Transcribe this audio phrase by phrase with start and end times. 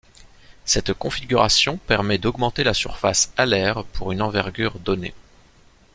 [0.65, 5.13] Cette configuration permet d'augmenter la surface alaire pour une envergure donnée.